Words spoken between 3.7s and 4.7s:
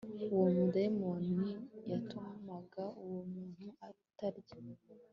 atarya